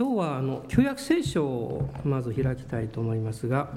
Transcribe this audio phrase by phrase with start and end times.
[0.00, 3.68] 今日はあの旧約聖書をまず開きたいと思いますが、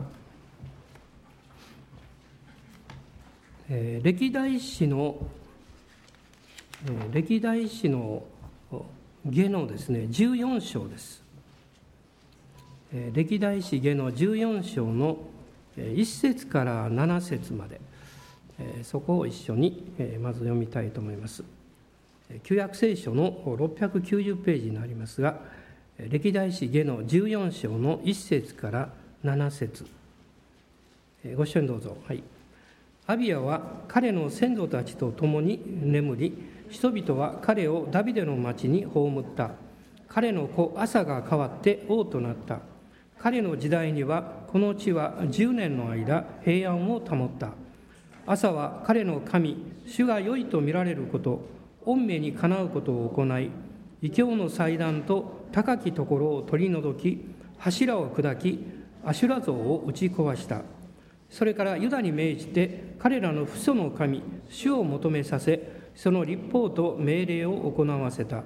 [3.69, 5.17] えー、歴代史の、
[6.86, 8.23] えー、歴代史の
[9.25, 11.21] 下のですね14章です、
[12.94, 15.18] えー、歴代史下の14章の
[15.76, 17.82] 1節から7節まで、
[18.60, 21.44] えー、そこを一緒に、えー、まず読みたいと思います。
[22.44, 25.62] 旧約聖書の690ページになりますが
[26.09, 28.89] 歴代史下の14章の1節から
[29.23, 29.85] 7節
[31.35, 31.95] ご一緒にどうぞ。
[32.05, 32.23] はい、
[33.07, 36.34] アビアは彼の先祖たちと共に眠り、
[36.70, 39.52] 人々は彼をダビデの町に葬った。
[40.09, 42.59] 彼の子アサが変わって王となった。
[43.20, 47.52] 彼の時代にはこの地は10年の間平安を保った。
[48.25, 51.41] 朝は彼の神、主が良いと見られること、
[51.85, 53.49] 御命にかなうことを行い、
[54.03, 57.25] 異教の祭壇と高きところを取り除き
[57.57, 58.59] 柱を砕き
[59.05, 60.64] アシュラ像を打ち壊した。
[61.30, 68.44] それからユダに命じて彼らの父祖の神主を求めさせその立法と命令を行わせた。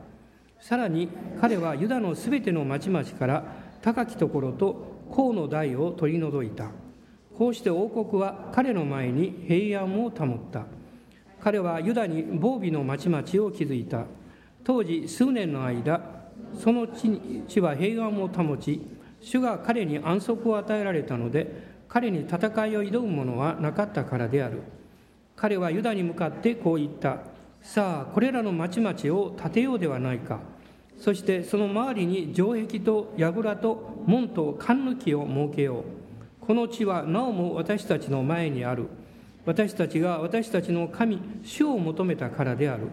[0.60, 1.10] さらに
[1.42, 3.44] 彼はユダのすべての町々から
[3.82, 6.70] 高きところと甲の台を取り除いた。
[7.36, 10.66] こうして王国は彼の前に平安を保った。
[11.42, 14.06] 彼はユダに防備の町々を築いた。
[14.68, 16.02] 当時数年の間
[16.54, 18.82] その地に地は平安を保ち
[19.22, 22.38] 主が彼に安息を与えられたので彼に戦
[22.68, 24.62] いを挑む者はなかったからである。
[25.38, 27.20] 彼はユダに向かってこう言った。
[27.62, 30.42] さあこれらの町々を建てようではないか。
[31.00, 35.86] そしてその周りに城壁と櫓と門と勘抜きを設けよ
[36.44, 36.46] う。
[36.46, 38.88] この地はなおも私たちの前にある。
[39.46, 42.90] 私たちが私たちの神主を求めたからである。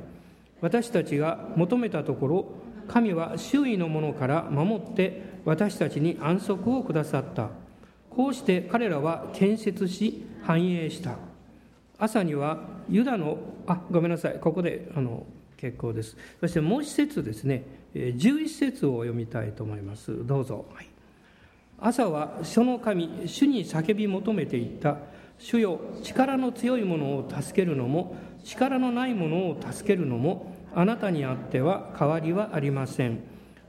[0.60, 2.46] 私たちが求めたところ
[2.88, 7.50] 神は周囲のものから守って私たちに安息をくださった。
[8.10, 11.16] こうして彼らは建設し繁栄した。
[11.98, 14.38] 朝にはユダのあごめんなさい。
[14.40, 16.16] ここであの結構です。
[16.40, 17.64] そしてもう一節ですね。
[17.94, 20.26] 11節を読みたいと思います。
[20.26, 20.88] どうぞ、はい、
[21.78, 24.98] 朝はその神主に叫び求めていった。
[25.38, 33.20] 主よ力の強いものを助けるのも力のないものを助けるのもあなたにあっては変わりはありません。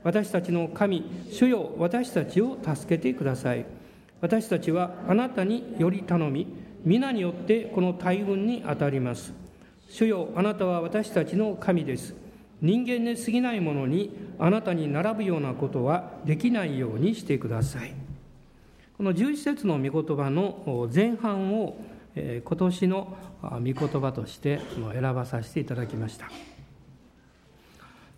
[0.04, 3.66] 私たちの神主よ私たちを助けてください。
[4.20, 6.46] 私たちはあなたにより頼み
[6.84, 9.32] 皆によってこの大運に当たります。
[9.88, 12.14] 主よあなたは私たちの神です。
[12.60, 17.92] 人間に過ぎないものにあなたに並ぶようなことはできないようにしてください。
[18.96, 21.76] この11節の御言葉の前半を
[22.16, 24.60] 今年の御言葉として
[24.94, 26.30] 選ばさせていただきました。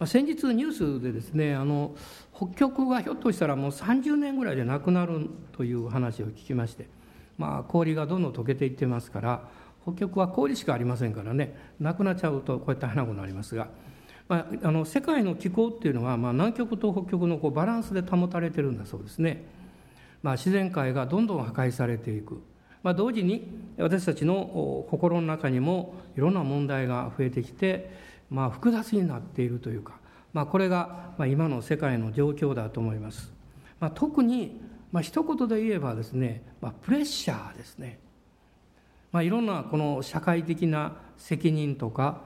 [0.06, 1.97] 先日ニュースでですねあの
[2.32, 6.88] 北極がひょっとしたらもう30年ぐらいでなくなるという話を聞きまして、
[7.37, 9.48] まあ、氷がどんどん溶けていってますから
[9.82, 13.69] 北極は氷しかありませんからねなくなっちゃうとこうやって花子になりますが、
[14.28, 19.44] まあ、あの世界の気候っていうのは、まあ、南極と北極のこうバランスで保たれてるんだそうですね、
[20.22, 22.41] まあ、自然界がどんどん破壊されていく、
[22.83, 29.94] まあ、同時に私たちの心の中にもいろんな問題が増えてきてまあ、複雑になっているというか、
[30.33, 33.33] まあ、これが今の世界の状況だと思います。
[33.81, 34.61] まあ、特に、
[34.93, 37.99] まあ一言で言えばですね、まあ、プレッシャーですね。
[39.12, 42.21] まあ、いろんなこの社会的な責任とか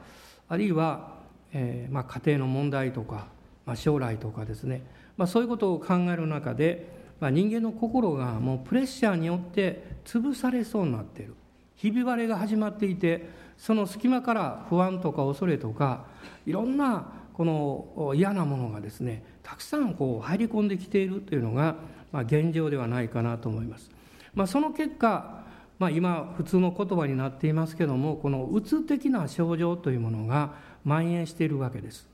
[0.48, 1.14] あるいは、
[1.52, 3.28] えー、まあ家庭の問題とか、
[3.66, 4.82] まあ、将来とかですね、
[5.16, 11.36] まあ、そういうことを考える中で、まあ、人間の心がもうプレッシャーによって潰されそうになっている
[11.76, 16.06] ひび割れが始まっていてその隙間から不安とか恐れとか
[16.46, 21.76] いろんなこの嫌なものがですねたくさんこう入り込んできているというのが、
[22.10, 23.88] まあ、現状ではないかなと思います。
[24.34, 25.44] まあ、その結果、
[25.78, 32.08] まあ、今普通の言葉になっていますけどもこのうつ的な症状というものが蔓延しているわけです。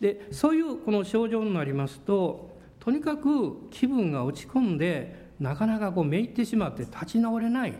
[0.00, 2.55] でそういうこの症状になりますと
[2.86, 7.74] とにかく気分が落ち込んでなかなかこうめいってしまって立ち直れない。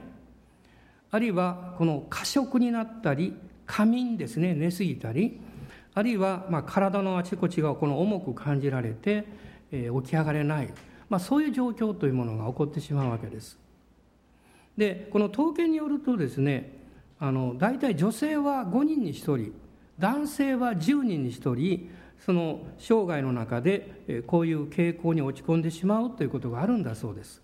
[1.13, 3.33] あるいはこの過食になったり
[3.67, 5.41] 仮眠ですね寝すぎたり。
[5.95, 9.25] あるいはま体のあちこちがこの重く感じられて、
[9.71, 10.75] え起き上がれない、
[11.09, 13.61] まあ、そういう状況というものが起こってしまうわけです。
[14.77, 16.81] でこの統計によるとですね
[17.21, 19.53] あの大体女性は5人に1人
[20.01, 21.91] 男性は10人に1人
[22.25, 27.43] その生涯の中でこういう傾向に落ち込んでしまうということがあるんだそうです。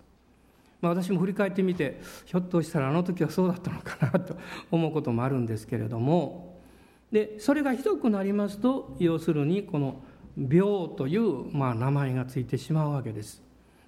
[0.80, 4.36] まあ、私も振り返ってみてひょっとしたらあの時はそうだったのかなと
[4.70, 6.52] 思うこともあるんですけれども。
[7.12, 10.02] でそれがひどくなりますと要するにこの
[10.36, 13.42] 病という、まあ、名前がついてしまうわけです。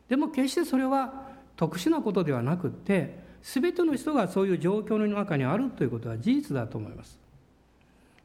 [0.08, 7.18] でも決してそれは特殊なことではなくって全ての人がそういう状況の中にあるということは事実だと思います。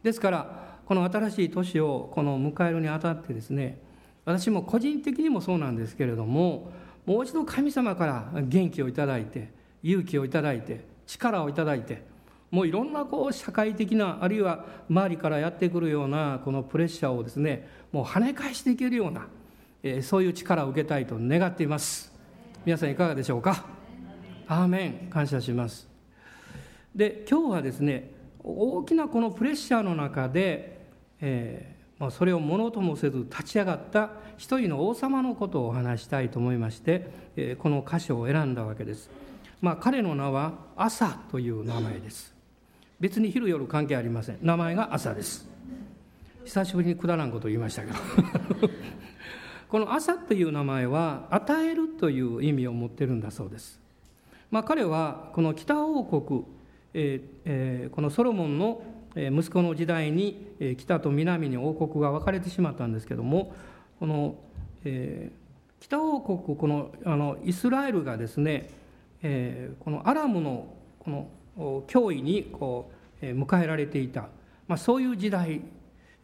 [0.04, 3.78] ですからこの新しい年をこの迎えるにあたってですね
[4.26, 6.72] 私も個人的にもそうなんですけれども
[7.06, 9.52] もう一度神様から元気をいただいて
[9.84, 12.02] 勇気をいただいて力をいただいて
[12.50, 19.28] もういろんなこう社会的なあるいは周りからやってくるようなこのプレッシャーをですねもう跳ね返していけるような、
[19.84, 22.12] えー、そういう力を受けたいと願っています。
[22.66, 23.64] 皆さんいかがでしょうか？
[24.48, 25.10] アーメン。
[25.12, 25.88] 感謝します。
[26.96, 28.10] で今日はですね
[28.44, 30.79] 大きなこのプレッシャーの中で、
[31.22, 39.10] えーまあ、それをものともせず立ち上がった一人の王様のことをお話したいと思いまして、えー、この箇所を選んだわけです、
[39.62, 42.34] まあ、彼の名は朝という名前です。
[43.00, 44.40] 別に昼夜関係ありません。
[44.42, 45.48] 名前が朝です。
[46.44, 47.98] 久しぶりにくだらんこと言いましたけど。
[49.70, 53.80] この朝という名前は与えるという意味を持ってるんだそうです、
[54.50, 56.44] まあ、彼はこの北王国、
[56.96, 58.82] えーえー、このソロモンの
[59.16, 63.54] 息子の時代に北と南に王国が分かれてしまったんですけども
[64.00, 64.36] この、
[64.86, 68.70] えー、北王国このあのイスラエルがですね、
[69.22, 71.28] えー、このアラムのこの
[71.88, 72.92] 脅威にこ
[73.22, 74.30] う迎えられていた、
[74.68, 75.62] まあ、そういう時代。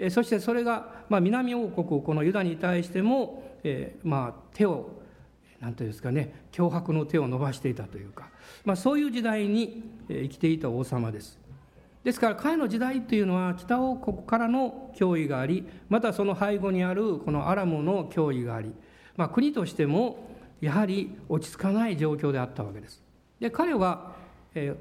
[0.09, 4.89] そしてそれが、まあ、南王国このユダに対しても、えー、まあ、手を
[5.61, 8.29] 何ていうんですかね脅迫の手を伸ばしていたというか、
[8.65, 11.44] まあ、そういう時代に生きていた王様です。
[12.05, 18.73] ですから彼の時代というのは北王国からの脅威がありまたその背後にあるこのアラムの脅威があり、
[19.17, 20.29] まあ、国としても
[20.61, 23.03] やはり落ち着かない状況であったわけです。
[23.39, 24.13] で彼は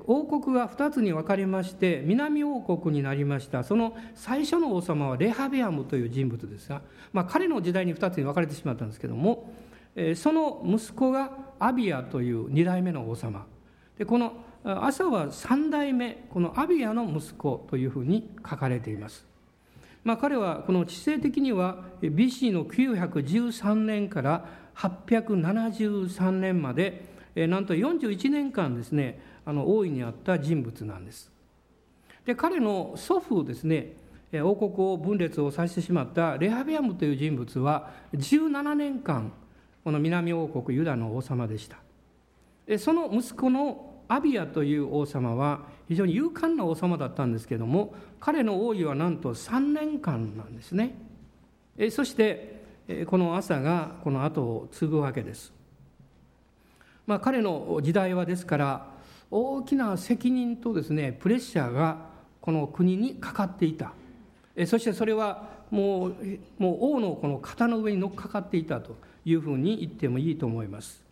[0.06, 3.65] 王国が2つに分かりまして南王国になりました。
[3.65, 6.82] その最初の王様はレハベアムという人物ですが、
[7.15, 9.50] まあ、彼の時代に2つに分かれてしまったんですけども
[10.15, 13.47] その息子がアビアという2代目の王様。
[13.97, 19.26] でこの朝は3代目このアビアの息子というふうに書かれています、
[20.05, 24.46] まあ、彼はこの地政的には BC の913年から
[24.76, 31.31] 873年までなんと41年間ですねあの大いにあった人物なんです。
[32.25, 33.96] で彼の祖父ですね
[34.32, 39.32] 王国を分裂をさせてしまったレハベアムという人物は17年間
[39.84, 41.76] この南王国ユダの王様でした
[42.78, 50.94] その息子のアビアという王様は非常に勇敢な王様だったんですけれども彼の王位はなんと3年間なんですね。
[51.76, 52.64] えそして
[53.06, 55.52] この朝がこの後を継ぐわけです。
[57.06, 58.86] まあ彼の時代はですから
[59.30, 61.98] 大きな責任とですねプレッシャーが
[62.40, 63.92] この国にかかっていた。
[64.56, 66.14] えそしてそれはもう
[66.58, 71.02] もう王のこの肩の上に乗っかかっていたというふうに言ってもいいと思います。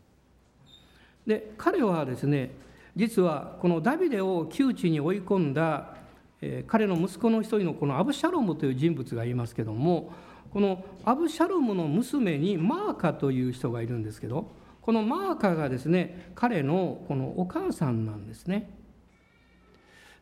[1.26, 2.50] で彼はですね
[2.96, 5.94] 実はこのダビデを窮地に追い込んだ、
[6.40, 10.12] えー、彼の息子の一人のこのアブシャロムという人物がいますけども
[10.52, 14.52] このアブシャロムの娘にマーカという人がいるんですけど
[14.82, 18.68] このマーカがですね彼のこのお母さんなんですね。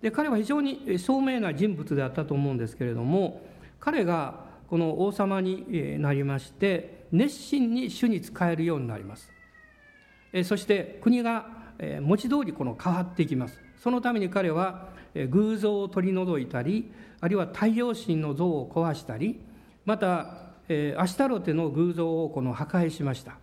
[0.02, 3.42] で彼は非常に聡明な人物であったと思うんですけれども
[3.80, 9.30] 彼がこの王様になりまして熱心に主に仕えるようになります。
[10.44, 11.59] そして国が
[12.02, 19.40] 文字通りこの変わっていきますそのために彼は偶像を取り除いたりあるいは太陽神の像を壊したり
[19.84, 20.50] また
[20.98, 23.38] アシタロテの偶像をこの破壊しました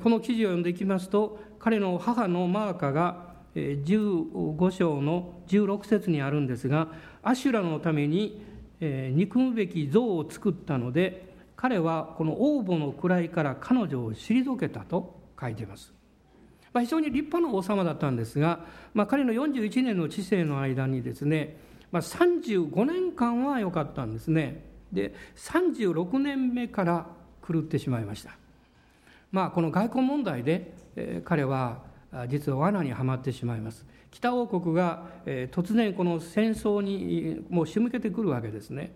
[0.00, 6.88] この記事を読んでいきますと彼の母のマーカが15章の16節にあるんですが
[7.22, 8.42] アシュラのために
[8.80, 15.99] 憎むべき像を作ったので彼はこの王母の位から彼女を退けたと書いています。
[16.72, 18.60] まあ、非常に立派な王様だったんですが、
[18.94, 21.56] まあ、彼の41年の治世の間にですね、
[21.90, 24.64] まあ、35年間は良かったんですね。
[24.92, 27.06] で36年目から
[27.46, 28.36] 狂ってしまいました。
[29.32, 31.82] まあ、この外交問題で、えー、彼は
[32.28, 33.86] 実は罠にはまってしまいます。
[34.10, 38.92] 北王国が、えー、突然この戦争にもう仕向けてくるわけですね。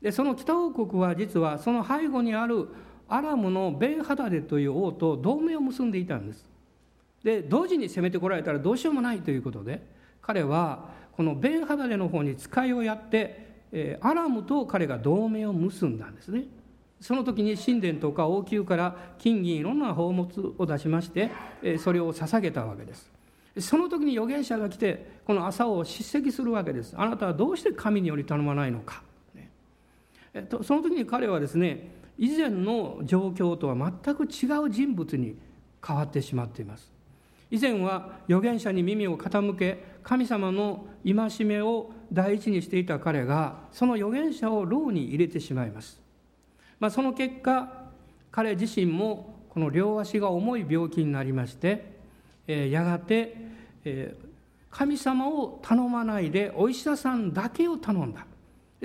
[0.00, 2.68] でその北王国は実はその背後にある
[3.08, 6.46] アラムのベンハダデという王と同盟を結んでいたんです。
[7.26, 9.84] で同時に攻めてこられたらどうしようもないということで
[10.22, 16.44] 彼はこのベンハダデの方に使いをやって、え、アラムと彼が同盟を結んだんですね。
[17.00, 21.30] その時に神殿とか王宮から金銀いろんな宝物を出しまして
[21.78, 23.10] それを捧げたわけです。
[23.58, 26.94] その時に預言者が来てこの朝を叱責するわけです。
[26.96, 29.02] あなたはどうして神により頼まないのか。
[30.48, 35.36] とその時に彼はですね以前の状況とは全く違う人物に
[35.84, 36.94] 変わってしまっています。
[37.50, 46.00] 以前は預言者に耳を傾け神様の戒めを第一にしていた彼がその預言者を牢に入れてしまいます、
[46.80, 47.86] まあ、その結果
[48.30, 51.86] 彼自身もこの両足が重い病気になりまして、
[52.46, 53.34] えー、やがて、
[53.84, 54.26] えー、
[54.70, 58.26] 神様を頼まないでお医者さんだけを頼んだ。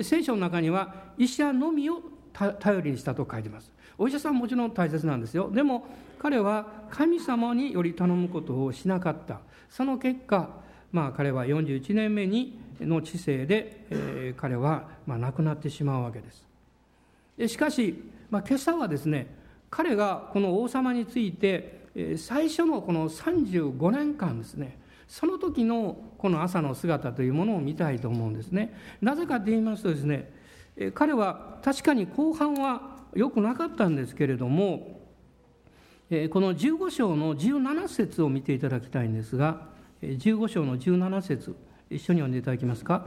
[0.00, 2.00] 聖書の中には医者のみを
[2.32, 3.70] 頼りにしたと書いてます。
[3.98, 5.50] お医者さんもちろん大切なんですよ。
[5.50, 5.86] でも
[6.22, 10.50] 彼は神様により頼むことをしなかったその結果
[10.92, 16.46] まあ彼は41年目にの知性で、えー、彼はまあ亡くなってしまうわけです
[17.36, 19.34] でしかし、まあ、今朝はですね
[19.68, 21.82] 彼がこの王様について
[22.16, 28.72] 最初のこの35年間ですねその時のこの朝の姿というものを見たいと思うんですね。
[29.02, 30.32] なぜかと言いますとですね
[30.94, 35.01] 彼は確かに後半は良くなかったんですけれども
[36.30, 39.68] この15章の17節を見ていただきたいんですが
[40.02, 41.56] 15章の17節
[41.90, 43.06] 一緒に読んでいただけますか？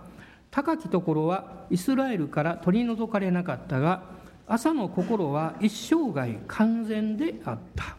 [0.52, 4.04] 高きところはイスラエルから取り除かれなかったが
[4.48, 7.98] 朝の心は一生涯完全であった、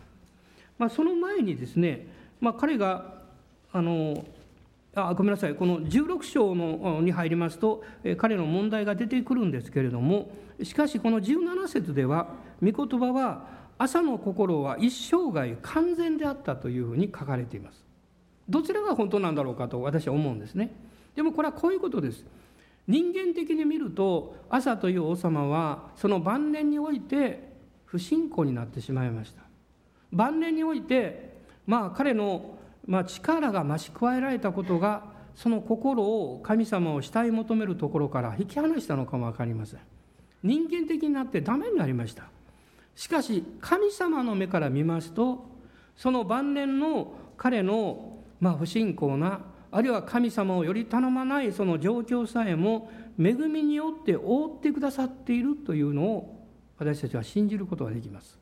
[0.78, 2.06] まあ、その前にですね、
[2.40, 3.16] まあ、彼が
[3.72, 4.24] あの
[4.94, 7.84] あごめんなさいこの16章のに入りますと
[8.16, 10.30] 彼の問題が出てくるんですけれども
[10.62, 12.28] しかしこの17節では
[12.62, 17.84] 御言葉は朝の心は一生涯完全であったというふうに書かれています。
[18.48, 20.74] どちらが本当なんだろうかと私は思うんですね。
[21.14, 22.24] でもこれはこういうことです。
[22.86, 27.52] 人間的に見ると朝という王様はその晩年において
[27.84, 29.42] 不信仰になってしまいました。
[30.12, 32.56] 晩年においてまあ彼の
[32.86, 35.02] まあ、力が増し加えられたことが
[35.34, 39.80] その心を神様を慕い求めるところから引き離したのかも分かりません。
[40.42, 42.24] 人間的になってダメになりました。
[42.96, 45.46] しかし神様の目から見ますと
[45.96, 56.46] その晩年の彼のまあ不信仰なあるいは神様をより頼まないその状況さえも恵みによって覆ってくださっているというのを
[56.78, 58.38] 私たちは信じることができます。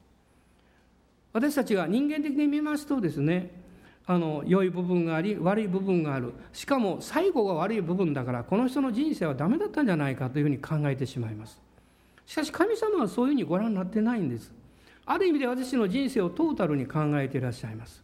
[1.33, 3.51] 私たちが人間的に見ますとですね
[4.07, 6.33] あの良い部分があり悪い部分がある。
[6.53, 11.61] しかも最後が悪い部分だからこの人の人生はダメだったんじゃないかというふうに考えてしまいます。
[12.27, 14.53] しかし神様はそういうふうにご覧になってないんです。
[15.07, 18.03] ある意味で私の人生をトータルに考えていらっしゃいます。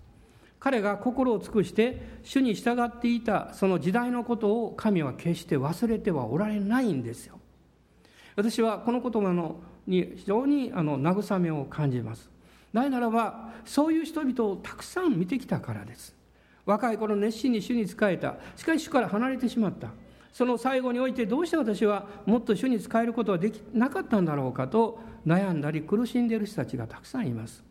[0.58, 7.40] 彼が心を尽くして主に従っていたその時代のことを神は決して忘れてはおられないんですよ。
[8.36, 12.30] 私はこの言葉のに非常にあの慰めを感じます。
[12.72, 16.14] なぜならばそういう人々をたくさん見てきたからです。
[16.66, 18.36] 若い頃熱心に主に仕えた。
[18.54, 19.88] しかし主から離れてしまった。
[20.32, 27.62] その最後においてどうして私はもっと主に仕えることはできなかったんだろうかと悩んだり苦しんでいる人たちがたくさんいます。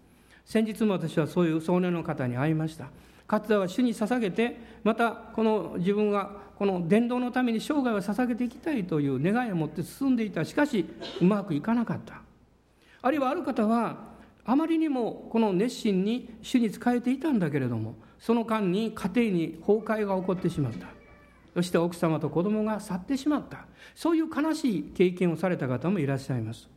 [0.46, 2.88] 先日も私はそういう少年の方に会いました。
[3.28, 10.44] かつては主に捧げてまたこの自分がこの伝道のために生涯を捧げていきたいという願いを持って進んでいた。
[10.44, 10.86] しかし
[11.22, 12.22] うまくいかなかった。
[13.02, 14.10] あるいはある方は
[14.46, 20.99] あまりにもこの熱心に主に仕えていたんだけれどもその間に家庭に崩壊が起こってしまった。
[21.60, 23.66] そして奥様と子供が去ってしまった。
[23.94, 26.70] そういう悲しい経験をされた方もいらっしゃいます。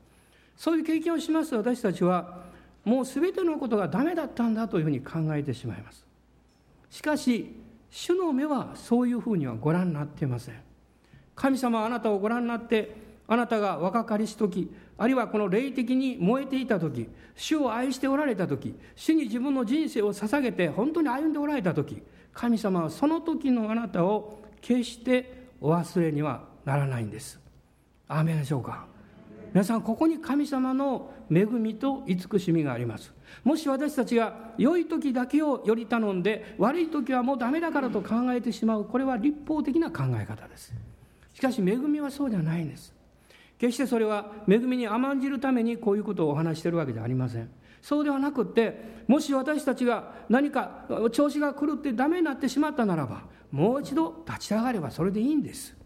[0.56, 2.40] そういう経験をしますと私たちは
[2.84, 6.04] もう全てのことがダメだったんだというふうに考えてしまいます。
[6.90, 7.54] しかし
[7.90, 10.56] 主の目はそういうふうにはご覧になっていません。
[11.36, 12.96] 神様はあなたをご覧になって
[13.28, 22.02] あなたが若かりし時あるいはこの霊的に燃えていた時主を愛しておられた時主に自分の人生を捧げて本当に歩んでおられた時
[22.34, 27.38] 神様はその時のあなたを決してお忘れにはならないんです。
[28.08, 28.86] アーメンでしょうか。
[29.52, 33.12] 皆さんここに神様の恵みと慈しみがあります。
[33.44, 40.72] もし私たちが良い時だけをより頼んで悪い時はもうダメだからと考えてしまうこれは立法的な考え方です。
[41.34, 42.94] しかし恵みはそうじゃないんです。
[43.58, 47.50] 決してそれは恵みに甘んじるためにこういうことをお話しているわけじゃありません。
[47.82, 55.76] そうではなくってもし私たちが何か調子が狂ってダメになってしまったならばもう一度立ち上がればそれでいいんです。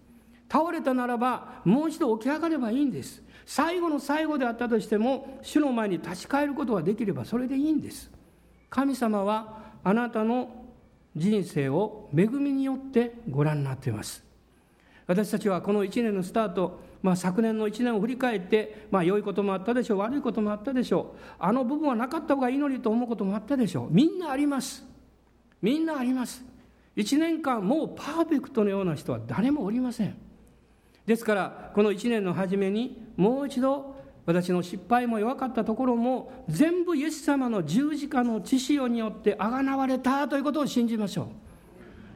[0.49, 3.23] 倒れたならばもう一度起き上がればいいんです。
[3.45, 8.11] 最後の最後であったとしても主の前に立ち返ることができればそれでいいんです。
[8.71, 10.67] 神様はあなたの
[11.17, 14.23] 人生を恵みによってご覧になっています。
[15.07, 23.89] 私たちはこの1年のスタートまあ、昨年の1年を振り返って、まあ、良いこともあったでしょう悪いこともあったでしょうあの部分はなかった方がいいのにと思うこともあったでしょう。
[23.93, 24.85] みんなあります。
[25.63, 26.45] みんなあります。
[26.97, 30.17] 1年間もうパーフェクトのような人は誰もおりません。
[31.07, 33.95] ですからこの1年の初めにもう一度
[34.25, 41.46] 私の失敗も弱かったところも全部イエス様の十字架の血潮によってあがなわれたということを信じましょう。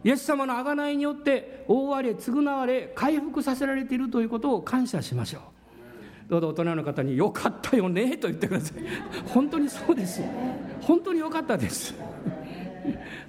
[0.02, 5.42] イエス様のあがないによって覆われ償われ回復させられているということを感謝しましょう。
[6.30, 8.78] どうぞ大人の方に「よかったよね」と言ってください。
[9.26, 10.23] 本当にそうです。
[10.80, 11.95] 本当によかったです。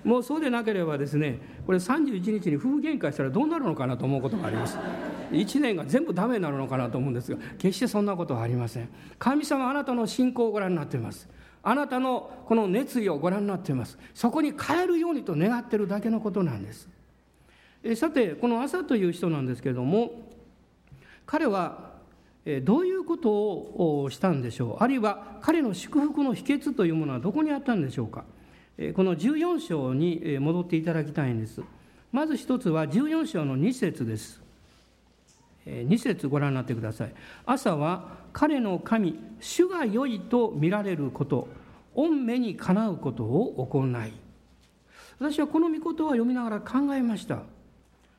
[0.03, 4.77] もうそうでなければですねこれ31日に夫婦喧嘩したらどうなるのかなと思うことがあります。
[5.31, 8.89] 1年が全部ダメになるのかなと思うんですが決してそんなことはありません。
[9.17, 11.27] 神様あなたの信仰をご覧になっています。
[11.63, 13.97] あなたのこの熱意をご覧になっています。
[14.13, 16.89] そこに変えるようにと願ってるだけのことなんです。
[17.95, 20.29] さてこの朝という人なんですけれども
[21.25, 21.91] 彼は
[22.63, 24.83] どういうことをしたんでしょう？
[24.83, 28.25] あるいは彼の祝福の秘訣というものはどこにあったんでしょうか？
[28.95, 31.61] この14章に戻っていただきたいんです。
[32.11, 34.41] まず一つは14章の2節です。
[35.65, 37.13] 2節ご覧になってください。
[37.45, 41.47] 朝は彼の神主が良いと見られること
[41.95, 44.11] 御目にかなうことを行い。
[45.19, 47.43] 私はこの御言葉を読みながら考えました。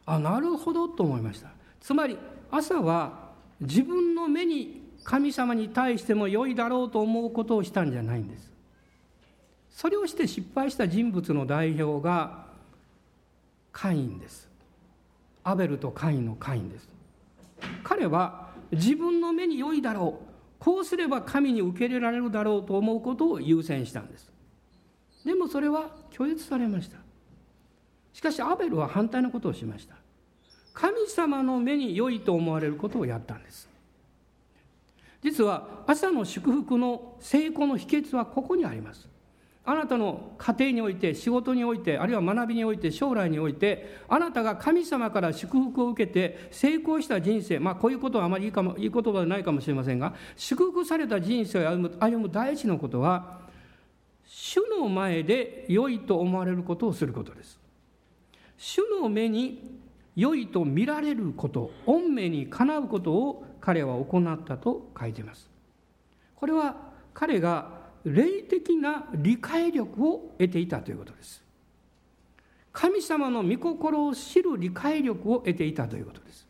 [0.06, 1.48] あなるほどと思いました。
[1.80, 2.16] つまり
[2.50, 3.30] 朝は
[3.60, 8.52] 自分の目に神様に対しても良いだろうと思うことをしたんじゃないんです。
[9.70, 12.46] それをして失敗した人物の代表が
[13.72, 14.48] カインです
[15.42, 16.91] アベルとカインのカインです。
[17.82, 24.30] 彼は自分の目に良いだろうこうすれば神に受け入れられるだろうと思うことを優先したんです。
[25.24, 26.98] でもそれは拒絶されました。
[28.12, 29.96] しかしアベルは反対のことをしました。
[30.72, 33.68] 神様の目に良いと思われることをやったんです。
[35.20, 39.08] 実は朝の祝福の成功の秘訣はここにあります。
[39.64, 53.42] あなたの家庭において仕事においてあるいは学びにおいて将来においてあなたが神様から祝福を受けて成功した人生まあこういうことはあまりいいかもいい言葉ではないかもしれませんが祝福された人生を歩む歩む第一のことは
[54.26, 57.60] 主の前で良いと思われることをすることです。
[58.56, 59.78] 主の目に
[60.16, 65.48] 良いと見られること御目にかなうことを彼は行ったと書いています。
[66.34, 66.76] これは
[67.12, 71.42] 彼が霊的な理解力を得ていたということです。
[72.72, 76.46] 神様の御心を知る理解力を得ていたということです。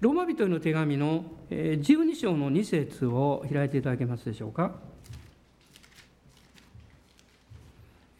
[0.00, 4.72] ローマ人への手紙の12章の2節を開いていただけますでしょうか。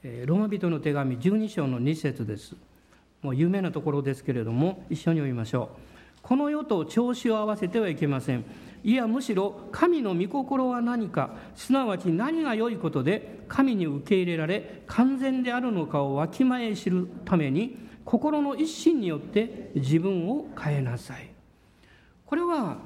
[0.02, 2.57] ローマ人の手紙12章の2節です。
[3.22, 5.78] もう有名なところですけれども一緒に読みましょう。
[6.22, 8.44] この世と調子を合わせてはいけません。
[8.84, 21.28] いやむしろ神の御心は何かすなわち何が良いことで神に受け入れられ完全であるのかをわきまえ知るために心の一心によって自分を変えなさい。
[22.24, 22.78] これは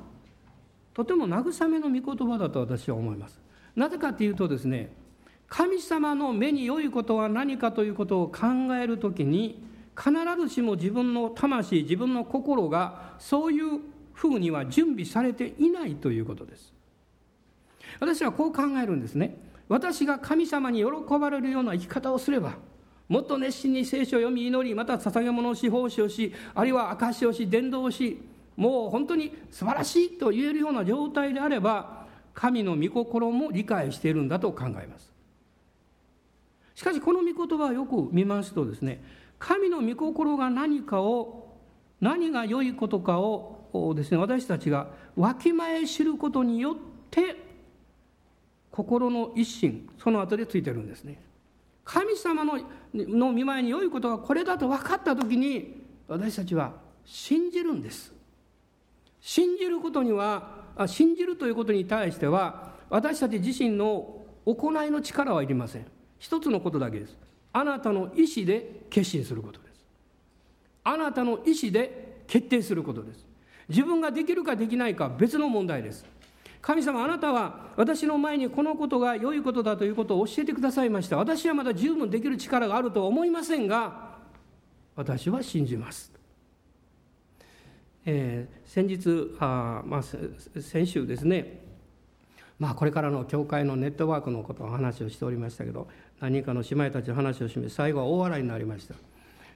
[0.94, 3.40] とても慰めの御言葉だと私は思います。
[3.74, 4.92] なぜかというとですね
[5.48, 9.62] 神様の目に良いことは何かということを考えるときに
[9.96, 13.80] 必ずしも自分の魂自分の心がそういう
[14.22, 16.72] ふうには準備されていないということです。
[17.98, 19.36] 私はこう考えるんですね。
[19.68, 22.56] 私が神様に喜ばれるような生き方をすれば
[23.08, 28.20] もっと熱心に聖書を読み祈りまた捧げ物をし奉仕をしあるいは証しをし伝道をし
[28.56, 35.12] もう本当に素晴らしいと言えるような状態であれば神の御心も理解しているんだと考えます。
[36.74, 39.02] しかしこの御言葉をよく見ますとですね
[39.38, 41.56] 神の御心が何かを
[42.00, 43.61] 何が良いことかを
[43.94, 46.76] ですね私たちがわきまえ知ることによっ
[47.10, 47.36] て
[48.70, 51.20] 心の一心その後でついてるんですね。
[51.84, 52.58] 神様の
[52.94, 56.72] の見舞いに良いことがこれだと分かった時に私たちは
[57.04, 58.12] 信じるんです。
[59.20, 65.86] 信じることには信じるということに対しては私たち自身の行いの力はいりません。
[66.18, 67.16] 一つのことだけです。
[67.52, 69.84] あなたの意思で決心することです。
[70.84, 73.31] あなたの意思で決定することです。
[73.68, 76.04] 自分ができるかできないか別の問題です。
[76.60, 81.16] 神様あなたは私の前にこのことが良いことだということを教えてくださいました。
[81.16, 84.12] 私はまだ十分できる力があるとは思いませんが
[84.94, 86.12] 私は信じます。
[88.04, 90.02] えー、先日あ、まあ、
[90.60, 91.60] 先週ですね、
[92.58, 95.88] まあ、これからの教会のネットワークのことを話をしておりましたけど
[96.20, 98.94] 何人かの姉妹たちの話をしめ最後は大笑いになりました。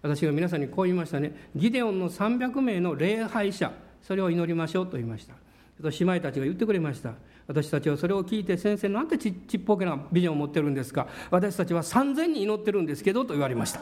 [0.02, 1.50] 私が皆さんにこう言いましたね。
[1.54, 3.85] ギデオンの300名の礼拝者。
[4.06, 5.34] それを祈りましょうと言いました。
[5.82, 7.14] 姉妹たちが言ってくれました。
[7.48, 11.08] 私たちはそれを聞いて先生なんてちっぽけなビジョンを持ってるんですか。
[11.30, 13.80] 私たちは3000人祈ってるんですけどと言われました。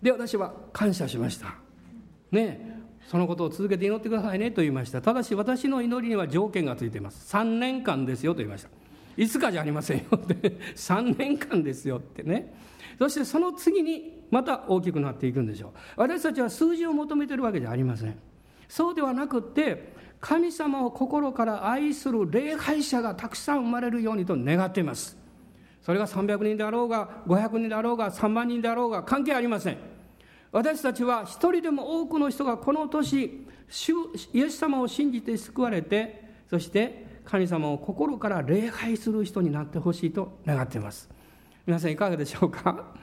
[0.00, 1.56] で私は感謝しました。
[2.32, 5.02] ねそのことを続けて祈ってくださいねと言いました。
[5.02, 7.36] ただし私の祈りには条件がついています。
[7.36, 8.70] 3年間ですよと言いました。
[9.18, 10.34] いつかじゃありませんよって。
[10.74, 12.54] 3年間ですよってね。
[12.98, 15.70] そしてその次にまた大きくなっていくんでしょう。
[15.96, 18.16] 私たちは数字を求めてるわけじゃありません。
[18.68, 25.16] そうではなくって神様を心から愛する礼拝者がたくさん生まれるようにと願っています。
[25.82, 29.76] それが300人であろうが500人であろうが3万人であろうが関係ありません。
[30.50, 33.46] 私たちは一人でも多くの人がこの年
[34.32, 41.10] イエス様を信じて救われてそして神様を心から礼拝する人になってほしいと願っています。
[41.66, 42.94] 皆さんいかがでしょうか？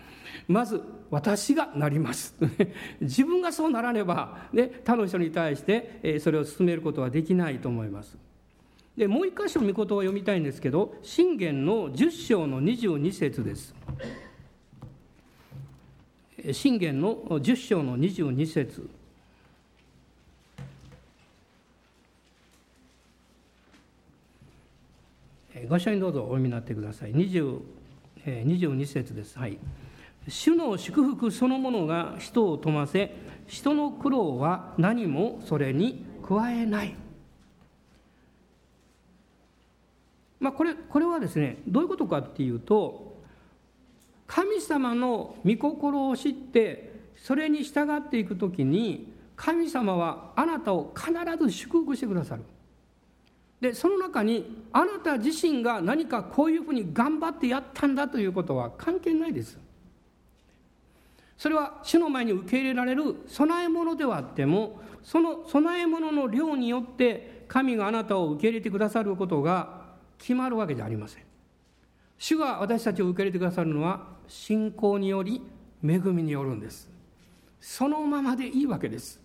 [0.48, 2.36] まず私がなります。
[3.02, 8.18] 自分がそうならねば、ね、他の人に対してそれを進めることはできないと思います。
[8.98, 13.74] でもう一箇所御言葉を読みたいんですけど信玄の10章の22節です。
[16.52, 18.90] 信玄の10章の22節。
[25.70, 27.14] ご一緒にどうぞお読みになってください。
[27.14, 27.60] 20
[28.26, 29.38] 22節です。
[29.38, 29.58] はい。
[30.28, 33.16] 主の祝福そのものが人を富ませ
[33.48, 36.96] 人の苦労は何もそれに加えない。
[40.40, 43.20] まあこれこれはですねどういうことかっていうと
[44.26, 51.12] 神様の御心を知ってそれに従っていくときに神様はあなたを必
[51.44, 52.44] ず祝福してくださる。
[53.60, 59.60] でその中にあなた自身が何かこういうふうに頑張ってやったんだということは関係ないです。
[61.42, 69.86] それは主の前に受け入れられる供え物ではあってもその供え物の量によって神があなたを受け入れてくださることが
[70.20, 71.24] 決まるわけじゃありません。
[72.20, 75.42] 主が私たちを受け入れてくださるのは信仰により
[75.84, 76.88] 恵みによるんです。
[77.60, 79.20] そのままでいいわけです。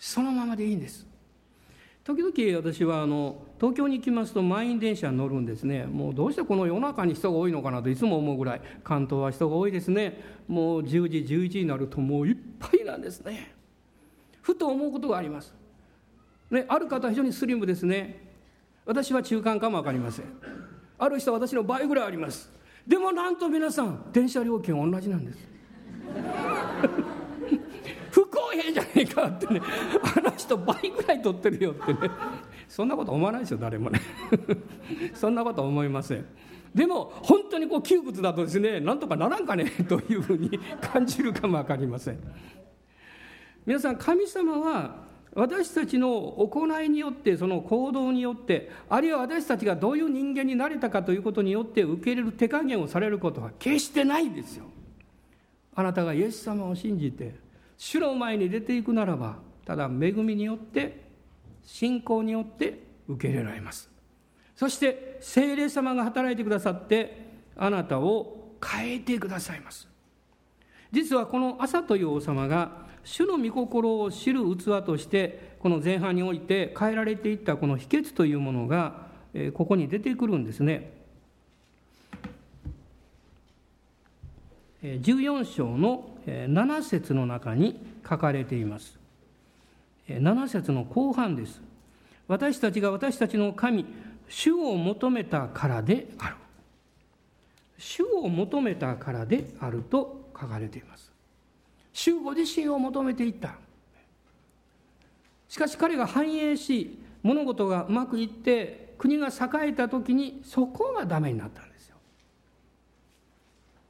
[0.00, 1.06] そのままでいいんです。
[2.04, 5.84] 時々私はあの東京に行きますと満員電車に乗るんですね。
[5.84, 10.20] もうどうしてこの夜中に人が多いのかなといつも思うぐらい関東は人が多いですね。
[10.48, 13.54] もう10時11時になるともういっぱいなんですね。
[14.40, 15.54] ふと思うことがあります、
[16.66, 18.32] ある方は非常にスリムですね。
[18.84, 20.24] 私は中間かも分かりません。
[20.98, 22.50] ある人は私の倍ぐらいあります。
[22.84, 25.38] でもなんと皆さん電車料金は同じなんです。
[28.12, 29.60] 不公平じゃねえかってね
[30.02, 32.10] あの人倍ぐらい取ってるよってね。
[32.68, 34.00] そんなこと思わないですよ誰もね。
[35.14, 36.26] そんなこと思いません。
[36.74, 42.18] でも本当にこう窮屈だとですねなんとかならんかね というふうに感じるかも分かりません。
[43.64, 54.66] 皆さん神様は私たちの行いによってその行動によってあるいは私たちがどういう人間になれたかということによって受け入れる手加減をされることは決してないんですよ。
[55.74, 57.34] あなたがイエス様を信じて
[57.84, 61.02] 主の前に出ていくならばただ恵みによって
[61.64, 63.90] 信仰によって受け入れられます。
[64.54, 69.88] そして聖霊様が働いてくださってあなたを変えてくださいます。
[70.92, 79.08] 実はこの朝という王様が主の御心を知る器としてこの前半において変えられていったこの秘訣というものが
[79.54, 81.01] ここに出てくるんですね。
[84.82, 88.98] 14章の7節の中に書かれています。
[90.08, 91.60] 7節の後半です。
[92.26, 93.86] 私たちが私たちの神
[94.28, 96.36] 主を求めたからである
[97.78, 101.12] 主を求めたからであると書かれています。
[101.92, 103.56] 主ご自身を求めていった。
[105.48, 111.62] しかし彼が繁栄し物事がうまくいって国が栄えた時にそこがダメになった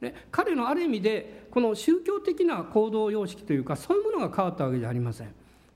[0.09, 5.33] んですよで彼のある意味でこの宗教的な行動様式というかそういうものが変わったわけじゃありません。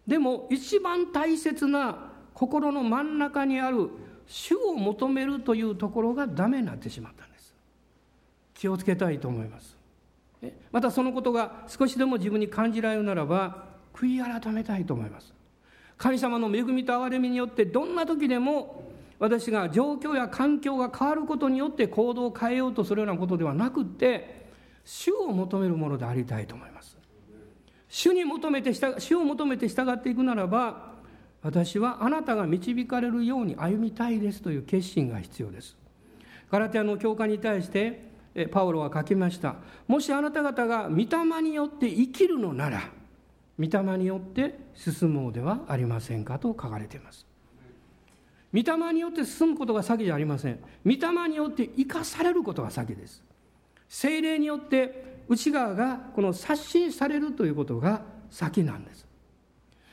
[0.07, 3.89] でも一番大切な心の真ん中にある
[4.25, 7.53] 主を求めるというところがダメになってしまったんです。
[8.53, 9.77] 気をつけたいと思います。
[10.71, 15.33] またそのことが少しでも自分に感じられるならば悔い改めたいと思います。
[15.97, 24.47] 神様の恵みと憐れみによってどんな時でも私が状況や環境が変わることによって行動を変えようとするようなことではなくって
[24.85, 26.97] 主を求めるものでありたいと思います。
[27.89, 30.93] 主に求めて主を求めて従っていくならば
[31.41, 35.77] 私はあなたが導かれるように歩みたいですという決心が必要です。
[36.51, 38.07] ガラテアの教会に対して
[38.51, 39.55] パウロは書きました。
[39.87, 42.81] もしあなた方が御霊によって生きるのなら
[43.59, 47.26] 御霊によって進もうではありませんかと書かれています。
[48.53, 50.59] 御霊によって進むことが先じゃありません。
[50.85, 53.23] 御霊によって生かされることが先です。
[53.89, 59.05] 精霊によって内側がこの刷新されるということが先なんです。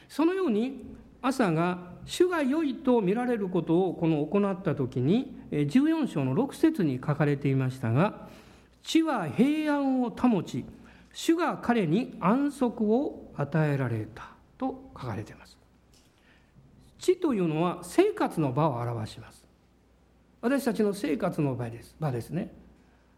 [0.08, 0.82] そのように
[1.22, 8.28] 朝が主が良いと見られることをこの行った時に14章の6節に書かれていましたが
[8.82, 10.64] 地は平安を保ち
[11.14, 15.56] 主が彼に安息を与えられたと書かれています。
[17.04, 19.44] 地というのは生活の場を表します。
[20.40, 21.94] 私たちの生活の場です。
[22.00, 22.50] 場ですね。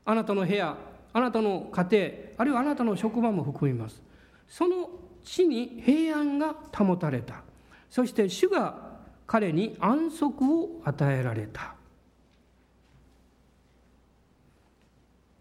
[0.05, 0.77] あなたの部屋
[1.13, 4.03] あなたの家庭あるいはあなたの職場も含みます。
[4.49, 4.91] その
[5.23, 7.43] 地に平安が保たれた。
[7.89, 11.77] そして主が彼に安息を与えられた。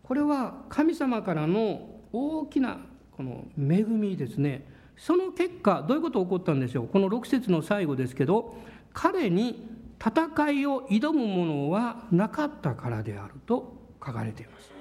[0.03, 2.77] これは神様からの大きな
[3.17, 4.74] この恵みですね。
[4.97, 6.87] その結果どういうことが起こったんでしょう？
[6.87, 8.55] この6節の最後ですけど
[8.93, 9.67] 彼に
[9.99, 13.73] 戦いを挑むものはなかったからであると
[14.05, 14.71] 書かれています。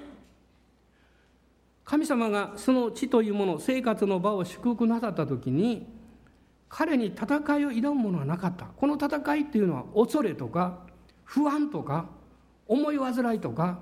[1.83, 5.87] 神様がその地というもの生活の場を祝福なさった時に
[6.67, 7.25] 彼に戦
[7.59, 8.65] いを挑むものはなかった。
[8.65, 10.79] この戦いっていうのは恐れとか
[11.23, 12.07] 不安とか
[12.67, 13.79] 思い煩いとか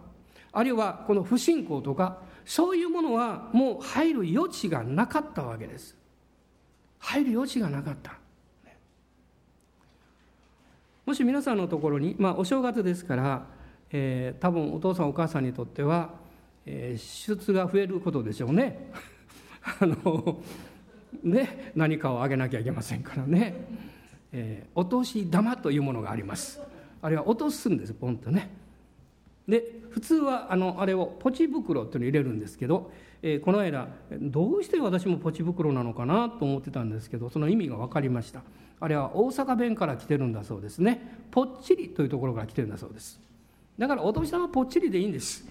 [0.52, 5.96] あるいはこの不信仰とかそういうものはもう入る余地がなかったわけです。
[7.04, 8.14] 入る余地がなかった。
[11.06, 13.46] もし皆さんのところに、まあ、お正月ですから、
[13.92, 16.12] えー、多分お父さんお母さんにとっては、
[16.66, 18.90] えー、支出が増えることでしょうね。
[19.82, 20.42] あの
[21.24, 23.54] ね何かをあげなきゃいけませんからね、
[24.32, 26.62] えー、お年玉というものがあります。
[27.02, 28.50] あれは落とすんですポンとね。
[29.46, 32.92] で普通はあのあれをポチ袋っていうのを入れるんですけど、
[33.24, 38.42] え、この間どうして私もポチ袋なのかなと思ってたんですけどその意味が分かりました。
[38.82, 41.26] あれは大阪弁から来てるんだそうですね。
[41.32, 43.20] ぽっちりというところから来てるんだそうです。
[43.80, 45.48] だからお年玉ぽっちりでいいんです。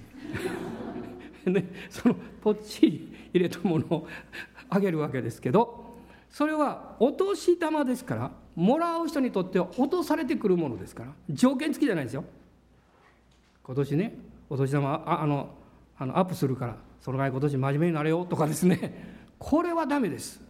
[1.46, 4.06] ね、そのぽっちり入れたものを
[4.68, 5.96] あげるわけですけど
[6.30, 12.24] それはお年玉ですからもらう人にとっては落とされてくるものですから条件付きじゃないですよ。
[13.64, 15.48] 今年ねお年玉ああの
[15.98, 19.12] あのアップするからそのぐらい今年真面目になれよとかですね。
[19.38, 20.40] これはダメです。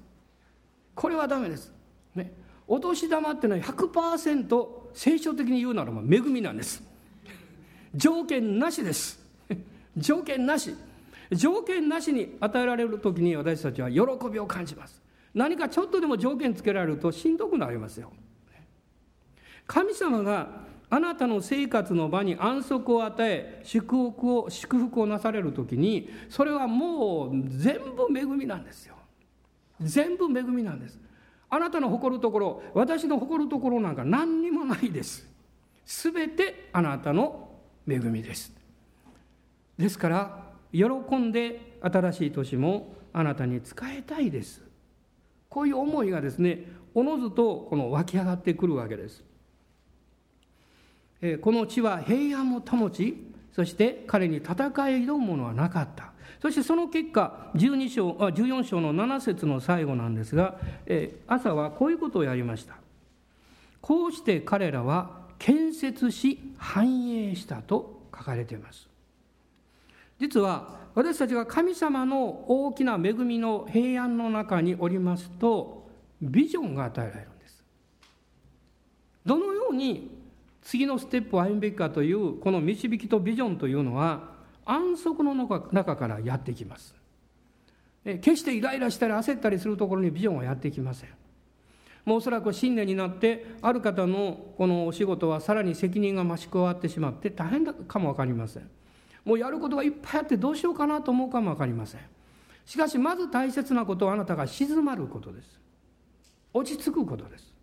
[0.95, 1.73] これはダメです、
[2.15, 2.31] ね、
[2.69, 6.83] お年玉っていうのは100%聖書的に言うならば恵みなんです。
[7.95, 9.19] 条件なしです。
[9.97, 10.75] 条件なし。
[11.31, 15.01] 条件なしに与えられる時に私たちは喜びを感じます。
[15.33, 18.12] 何かちょっとでも条件つけられるとしんどくなりますよ。
[19.67, 20.62] 神様が
[20.95, 28.97] あなたの生活の場に安息を与え祝福を祝福をなされる時にそれはもう全部恵みなんですよ。
[29.81, 31.01] 全部恵みなんです。
[31.49, 35.27] あなたの誇るところ私の誇るところなんか何にもないです。
[35.87, 37.49] 全てあなたの
[37.89, 38.53] 恵みです。
[39.79, 40.85] ですから喜
[41.17, 44.61] んで新しい年もあなたに仕えたいです。
[45.49, 49.25] こういう思いがですねおのずとこの湧き上がってくるわけです。
[51.41, 53.17] この地は平安を保ち
[53.53, 54.59] そして彼に戦い
[55.05, 56.13] 挑むものはなかった。
[56.41, 60.59] そしてその結果12章あ14章の7節の最後なんですが
[61.29, 62.75] 朝はこういうことをやりました。
[63.81, 68.89] こうして彼らは建設し繁栄したと書かれています。
[70.19, 75.89] 実は私たちが神様の大きな恵みの平安の中におりますと
[76.21, 77.65] ビジョンが与えられるんです。
[79.25, 80.12] どのように
[80.62, 84.31] 次のステップを歩むべきかというこの導きとビジョンというのは
[84.64, 85.35] 安息の
[85.72, 86.94] 中からやってきます。
[88.05, 91.11] 決してイライラしたり焦ったりするところにビジョンはやってきません。
[92.05, 98.68] もうおそらく新年になってある方のこのお仕事はさらに責任が増し加わってしまって大変かも分かりません。
[99.25, 102.01] もうやることがいっぱいあってどうしようかなと思うかも分かりません。
[102.66, 105.61] しかしまず大切なことはあなたが静まることです。
[106.53, 107.55] 落ち着くことです。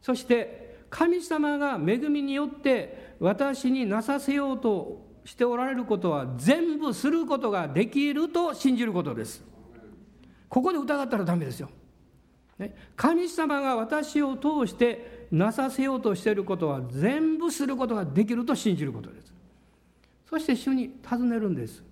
[0.00, 9.42] そして神様が恵みによって私になさせようとしておられることは全部することができると信じることです。
[10.50, 11.70] ここで疑ったらダメですよ、
[12.58, 19.32] ね、神様が私を通してなさせようとしていることは全部することができると信じることです。
[20.28, 21.82] そして主に尋ねるんです。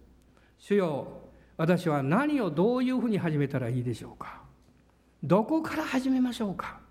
[0.59, 1.09] 主よ
[1.57, 4.43] 私は何をどういうふうに始めたらいいでしょうか。
[5.23, 6.90] どこから始めましょうか。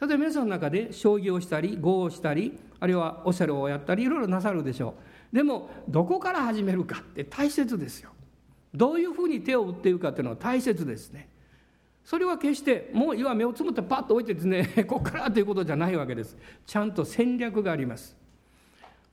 [0.00, 4.94] 例えば皆さんの中で将棋をしたり碁をしたりあるいはオセロをやったりいろいろなさるでしょ
[5.32, 5.34] う。
[5.34, 8.10] でもどこから始めるかって大切ですよ。
[8.72, 11.28] どういうふうに手を打っていくかっていうのは大切ですね。
[12.04, 16.36] それは決してもう今目をつむってパッと置いてですね ここからということじゃないわけです。
[16.64, 18.16] ちゃんと戦略があります。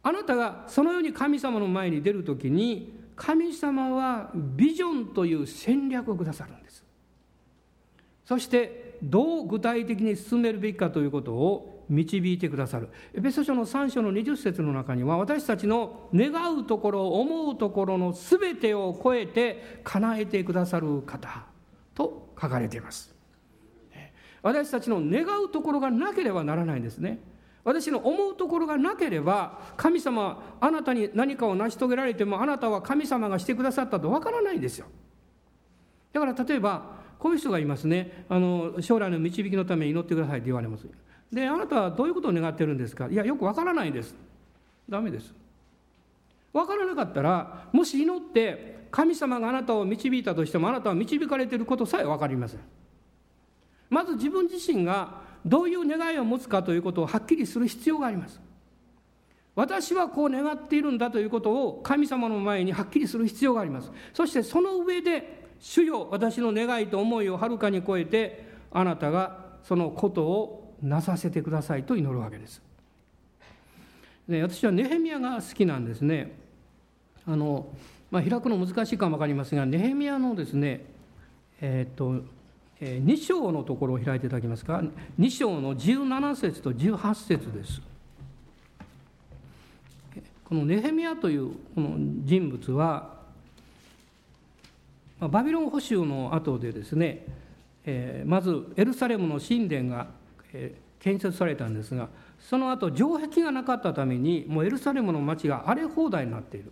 [0.03, 6.85] あなたがそのように神様の前に出る時に神様はビジョンという戦略をくださるんです。
[8.23, 12.89] そしてどう具体的に進めるべきかということを導いてくださる。
[13.13, 21.45] エペソ書の3章の20節の中には私たちの願うところ思うところの全てを超えて叶えてくださる方
[21.93, 23.13] と書かれています。
[24.41, 27.19] 私たちの願うところがなければならないんですね。
[27.63, 34.85] 私の思うところがなければ神様あなたに何かを成し遂げられてもあなたは神様がしてくださったとわからないんですよ。
[36.13, 38.23] だから例えばこういう人がいますね。
[38.29, 40.85] あの将来の導きのために祈ってくださいって言われます。
[41.33, 43.07] であなたはどういうことを願ってるんですか？
[43.07, 44.13] いやよくわからないです。
[44.87, 45.33] ダメです。
[46.53, 52.59] わからなかったらもし祈って神様があなたを導いたとしてもあなたは導かれていることさえ分かりません。
[53.89, 58.39] まず自分自身がどういう願いを持つかということをはっきりする必要があります。
[59.55, 63.91] 私はこう願っているんだということを神様の前にはっきりする必要があります。
[64.13, 72.61] そしてその上で主よ私の願いと思いをはるかに超えてあなたがそのことをなさせてくださいと祈るわけです。
[74.27, 76.35] で私はネヘミヤが好きなんですね。
[77.27, 77.67] あの
[78.11, 80.85] まあ、開くの難しいかも分かりますがネヘミヤのですね
[81.59, 82.21] えっ、と
[82.79, 84.83] 2章のところを開いていただけますか
[85.19, 87.81] ？2章の17節と18節です
[90.43, 93.14] このネヘミヤというこの人物は
[95.19, 97.25] バビロン捕囚の後でですね
[98.25, 100.07] まずエルサレムの神殿が
[100.99, 106.71] 建設されたんですがその後城壁がなかったためにもうエルサレムの町が荒れ放題になっている。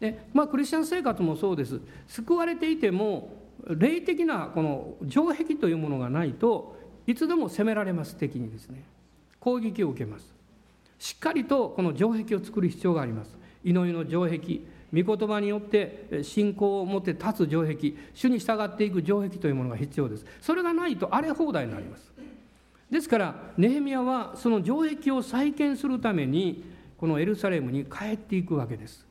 [0.00, 1.80] でまあクリスチャン生活もそうです。
[2.08, 3.36] 救われていても
[3.68, 8.82] 霊的なこの城壁というものがないといつでも攻められます敵にですね。
[9.40, 10.32] 攻撃を受けます。
[10.98, 13.36] しっかりとこの城壁を作る必要があります。
[13.62, 14.60] 祈りの城壁
[14.92, 20.26] 御言葉によって信仰を持って立つ城壁主に従っていく城壁というものが必要です。
[20.40, 22.12] それがないと荒れ放題になります。
[22.90, 26.64] ですからネヘミヤはその城壁を再建するために
[26.98, 29.06] このエルサレムに帰っていくわけです。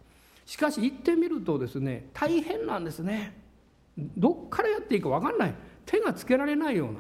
[0.46, 3.34] しかし行ってみるとですね大変なんですね。
[4.18, 5.54] どっからやっていいか分かんない。
[5.86, 7.00] 手がつけられないような。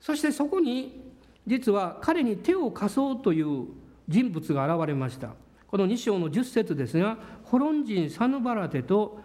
[0.00, 1.12] そしてそこに
[1.46, 3.66] 実は彼に手を貸そうという
[4.08, 5.34] 人物が現れました。
[5.72, 9.20] この2章の10節ですがホロン人サヌバラテと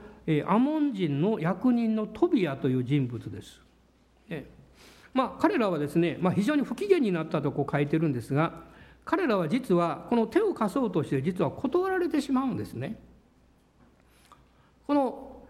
[0.47, 3.59] アモン人の役人のトビアという人物です。
[5.13, 8.61] まあ、彼らはですね、まあ、非常に不機嫌になったとこう書いてるんですが
[9.03, 12.97] 彼らは実はこの手を貸そうとして実は断られてしまうんですね。
[14.85, 15.41] この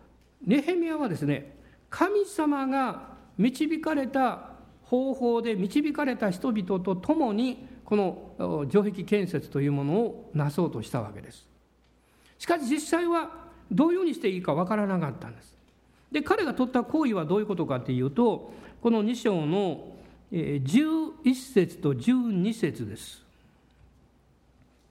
[0.43, 1.57] ネヘミヤはですね
[1.91, 4.49] 神様が導かれた
[4.81, 11.47] 方法で導かれた人々と共にこの城壁建設というものをなそうとしたわけです。
[12.37, 13.31] しかし実際は
[13.71, 15.57] どういうふうにしていいかわからなかったんです。
[16.11, 19.95] で彼が取った行為はどういうことかというとこの2章の
[20.31, 23.23] 11節と12節です。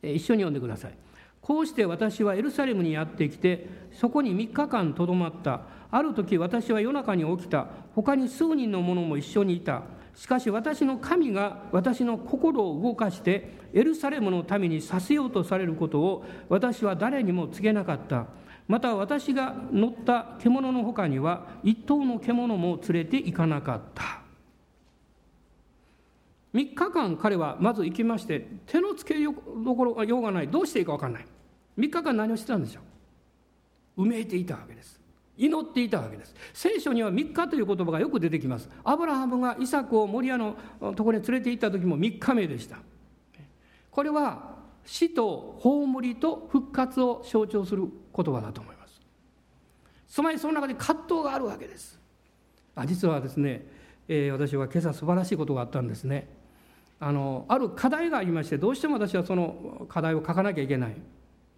[0.02, 0.94] 一緒に読んでください。
[1.40, 9.84] こうして私はエルサレムにやってきてそこに3日間とどまったある時私は夜中に起きた他に数人の者も一緒にいた
[10.16, 18.26] しかし私の神が私の心を動かしてエルサレムのためにさせようとされることを私は誰にも告げなかった。
[18.66, 24.22] また私が乗った獣の他には一頭の獣も連れて行かなかった。
[26.54, 30.48] 3日間彼はまず行きまして手のつけどころがようがない。
[30.48, 31.26] どうしていいか分かんない。
[31.76, 32.80] 3日間何をしてたんでしょ
[33.98, 34.04] う。
[34.04, 34.98] うめていたわけです。
[35.38, 36.34] 祈っていたわけです。
[36.54, 38.68] 聖書には3日という言葉がよく出てきます。
[38.84, 40.56] アブラハムがイサクをモリアの
[40.94, 42.78] ところに連れて行った時も3日目でした。
[43.90, 49.00] これは死と葬りと復活を象徴する言葉だと思います。
[50.08, 51.98] つまりその中で葛藤があるわけです。
[52.74, 53.66] あ実はですね、
[54.08, 56.28] えー、私は今朝素晴らしいことがあったんですね。
[56.98, 60.96] あのある課題がありましてどうしても私はその課題を書かなきゃいけない。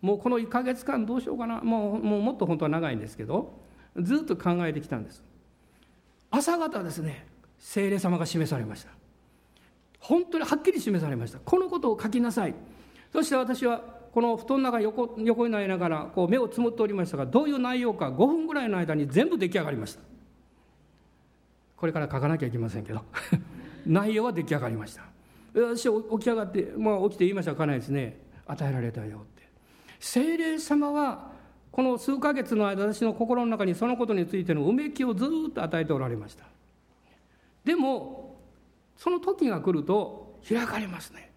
[0.01, 1.61] もうこの1ヶ月間どうしようかな。
[1.61, 3.61] もうもうもっと本当は長いんですけど
[4.03, 5.23] ずっと考えてきたんです。
[6.31, 7.27] 朝方ですね
[7.59, 8.91] 聖霊様が示されました。
[10.01, 11.39] 本当にはっきり示されました。
[11.39, 12.55] このことを書きなさい。
[13.13, 20.01] そして私はこの布団の中横横になりながらこう目をつむっておりましたがどういう内容か5分ぐらいの間に全部出来上がりました。
[21.77, 23.05] これから書かなきゃいけませんけど。
[23.87, 25.03] 内容は出来上がりました。
[25.55, 28.21] 私起き上がって、まあ、起きて言いましたかないですね。
[28.47, 29.49] 与えられたよって。
[30.01, 31.33] 精霊様は
[31.71, 36.45] この数ヶ月の間私の心の中にそのことについてのうめきをずっと与えておられました。
[37.65, 38.37] でも
[38.97, 41.31] その時が来ると開かれますね。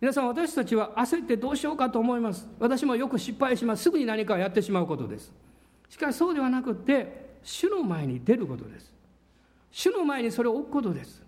[0.00, 2.46] 皆さん私たちは焦ってどうしようかと思います。
[2.58, 3.84] 私もよく失敗します。
[3.84, 5.32] すぐに何かをやってしまうことです。
[5.88, 8.92] しかしそうではなくて主の前に出ることです。
[9.70, 11.25] 主の前にそれを置くことです。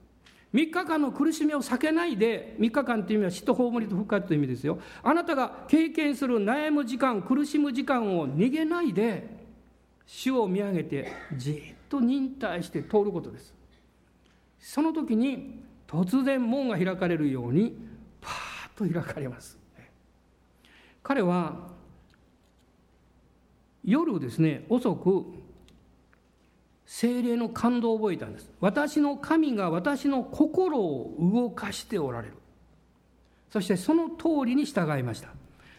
[0.55, 4.78] 3日間の苦しみを避けないで3日間という意味は死と葬りと復活という意味ですよ。
[5.03, 9.28] あなたが経験する悩む時間苦しむ時間を逃げないで
[10.07, 13.55] 主を見上げてじっと忍耐して通ることです。
[14.59, 17.76] その時に突然門が開かれるように
[18.20, 19.59] パーッと開かれます。
[21.03, 21.68] 彼は
[23.84, 25.24] 夜ですね遅く
[26.91, 28.51] 精霊の感動を覚えたんです。
[28.61, 32.34] 私の神が私の心を動かしておられる。
[33.53, 35.28] そしてその通りに従いました。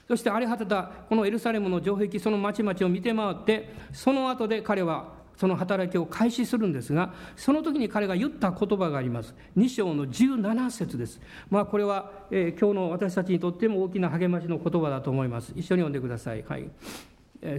[0.07, 9.33] そして荒れ果てたこのエルサレムの城壁その町々を見て回ってその後で彼はその働きを開始するんですがその時に彼が言った言葉があります。
[9.57, 11.19] 2章の17節です。
[11.49, 15.53] まあこれは、えー、今日の私たちにとっても大きな励ましの言葉だと思います。
[15.55, 16.45] 一緒に読んでください。
[16.47, 16.69] はい。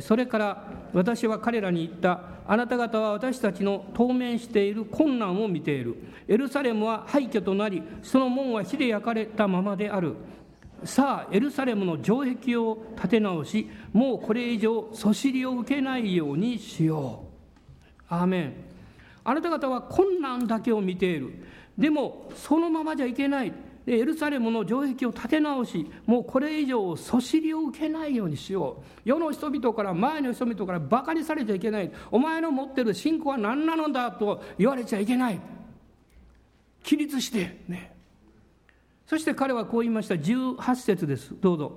[0.00, 2.20] それから私は彼らに言った。
[2.46, 5.96] あなた方は私たちの当面している困難を見ている。
[6.28, 10.16] エルサレムは廃墟となり、その門は火で焼かれたままである。
[10.84, 17.24] さあ、エルサレムの城壁を建て直し、もうこれ以上、そしりを受けないようにしよ
[18.10, 18.14] う。
[18.14, 18.54] アーメン。
[19.24, 21.34] あなた方は困難だけを見ている。
[21.78, 23.52] でも、そのままじゃいけない。
[23.86, 29.00] でエルサレムの城壁を建て直しもうこれ以上そしりを受けないようにしよう。
[29.04, 31.90] 世の人々から前の人々からバカにされちゃいけない。
[32.10, 35.40] お前の持ってる信仰は何なのだと言われちゃいけない。
[36.82, 37.94] 起立してね。
[39.06, 40.14] そして彼はこう言いました。
[40.14, 41.34] 18節です。
[41.40, 41.72] どうぞ。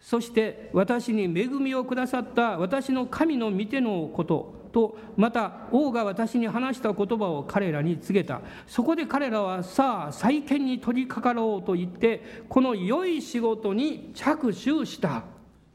[0.00, 4.59] そして私に恵みをくださった私の神の見てのこと。
[4.72, 8.40] とまた王が私に話した言葉を彼らに告げた。
[8.66, 15.24] そこで彼らはさあ再建に取り掛かろうと言ってこの良い仕事に着手した。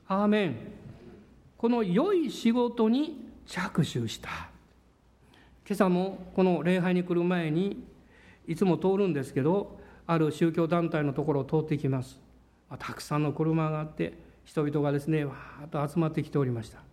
[0.08, 0.56] アーメン。
[1.58, 4.30] この良い仕事に着手した。
[5.68, 7.84] 今朝もこの礼拝に来る前に
[8.48, 12.20] いつも通るんですけどある宗教団体のところを通ってきます。
[12.78, 16.85] たくさんの車があって人々がですねわーっと集まってきておりました。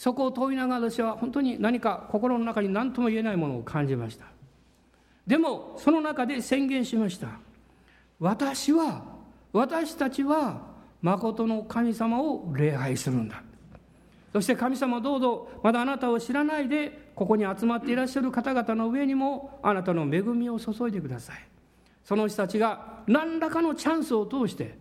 [0.00, 4.24] そこを通りながら私は本当に何か心の中に何とも言えないものを感じました。
[5.26, 7.28] でもその中で宣言しました。
[8.18, 9.04] 私は
[9.52, 10.62] 私たちは
[11.02, 13.42] 誠の神様を礼拝するんだ。
[14.32, 21.46] そして神様どうぞまだあなたを知らないでここに集まっていらっしゃる方々の上にもあなたの恵みを注いでください。
[22.06, 24.78] その人たちが何らかのチャンスを通して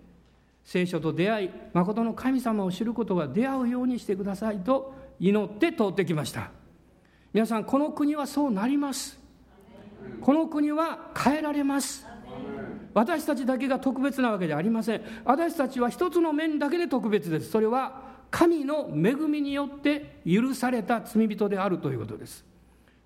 [0.63, 6.51] 聖書と出会い誠の神様を知ることが出会うようにしてくださいと祈って通ってきました。
[7.33, 9.19] 皆さんこの国はそうなります。
[10.21, 12.05] この国は変えられます。
[12.93, 15.01] 私たちだけが特別なわけではありません。
[15.25, 17.49] 私たちは一つの面だけで特別です。
[17.51, 22.45] それは神の恵みによって許された罪人であるということです。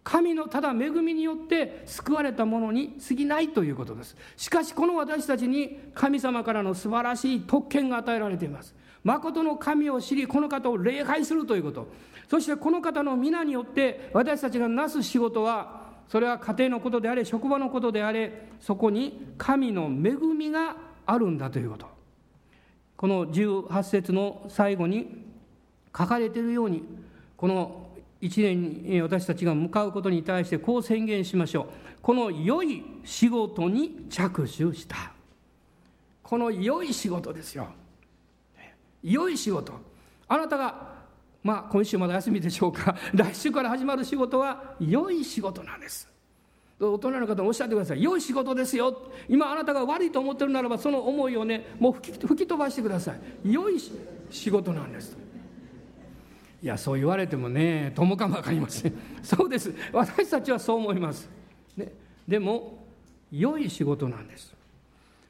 [0.03, 4.17] 神のただ恵みによって救われたものに過ぎないということです。
[4.35, 8.75] しかしこの私たちに神様からの素晴らしい特権が与えられています。
[9.03, 11.87] 誠の神を知りこの方を礼拝するということ。
[12.29, 20.75] そしてこの方の皆によって私たちがなす仕事はそれは家庭のことであれ職場のことであれそこに神の恵みが
[21.05, 21.87] あるんだということ。
[22.95, 25.25] この18節の最後に
[25.95, 26.83] 書かれているように
[27.35, 27.87] この
[28.21, 31.65] 一年に私たちが向かうことに対してこう宣言しましょう。
[32.01, 35.11] この良い仕事に着手した。
[36.21, 37.67] この良い仕事ですよ。
[39.03, 39.73] 良い仕事。
[40.27, 40.93] あなたが
[41.43, 42.95] まあ今週まだ休みでしょうか。
[43.13, 46.11] 来週から始まる仕事は良い仕事なんです。
[46.79, 48.01] 大人の方もおっしゃってください。
[48.01, 49.09] 良い仕事ですよ。
[49.29, 53.51] 今あなたが悪いと思ってるならばその思いをねもう吹き飛ばしてください。
[53.51, 53.77] 良い
[54.29, 55.17] 仕事なんです。
[56.61, 58.93] いやそう言われてもねともかも分かりません。
[59.21, 59.73] そうです。
[59.91, 61.29] 私たちはそう思います、
[61.75, 61.91] ね、
[62.25, 62.85] でも
[63.31, 64.55] 良い仕事なんです。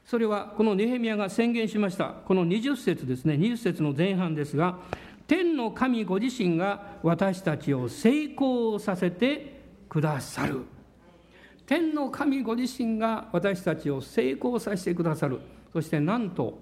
[0.04, 2.06] それはこのネヘミヤが宣言しました。
[2.06, 3.34] この20節ですね。
[3.34, 4.78] 20節の前半ですが
[5.26, 10.62] 天の神ご自身が私たちを成功させてくださる。
[11.66, 15.40] 天の神ご自身が私たちを成功させてくださる。
[15.72, 16.58] そしてなんと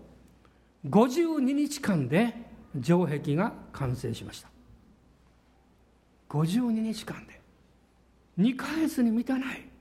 [0.86, 2.34] 52日間で
[2.80, 4.48] 城壁が完成しました。
[6.28, 7.40] 52日間で。
[8.38, 9.71] 2ヶ月に満たない。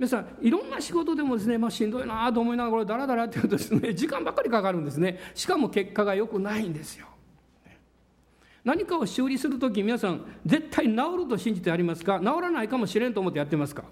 [0.00, 5.18] 皆さんいろんな仕事でもですね、まあ、しんどいなと思いながらだらだらって言うとですね 時間ばっかりかかるんですね。
[5.34, 7.06] しかも結果が良くないんですよ。
[8.64, 12.18] 何かを修理する時皆さん絶対治ると信じてやりますか？
[12.18, 13.84] 治らないかもしれんと思ってやってますか？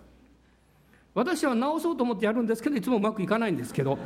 [1.12, 3.98] 私は治そうと思ってやるんですけどいつもうまくいかないんですけど。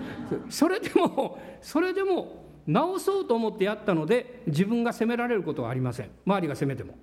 [0.48, 6.10] それでもそれでも治そうと思ってやったので自分が責められることはありません。
[6.26, 6.98] 周りが責めても。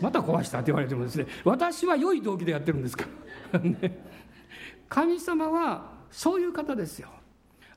[0.00, 3.04] また壊したって言われてもですね私は良い動機でやってるんですか？
[3.52, 3.60] ら
[4.88, 7.08] 神様はそういう方ですよ。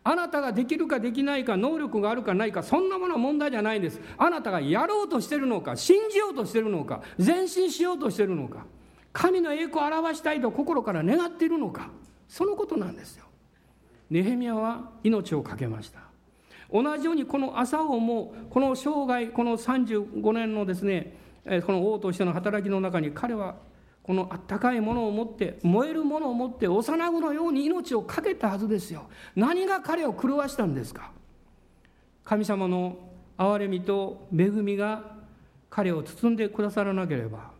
[0.03, 3.99] あなたができるかできないか能力があるかないかそんなものは問題じゃないんです。
[4.17, 8.65] あなたがやろうとしてるのか信じようとしてるのか前進しようとしてるのか
[9.11, 11.89] 神の栄光を表したいと心から願っているのか
[12.27, 13.25] そのことなんですよ。
[14.09, 15.99] ネヘミヤは命を懸けました。
[16.71, 21.17] 同じようにこの朝をもこの生涯この35年のですね
[21.65, 23.55] この王としての働きの中に彼は
[24.03, 29.07] このあったかいものを持って燃えるものを持って幼子のように命を懸けたはずですよ。
[29.35, 31.11] 何が彼を狂わしたんですか？
[32.23, 32.97] 神様の
[33.37, 35.17] 憐れみと恵みが
[35.69, 37.51] 彼を包んでくださらなければ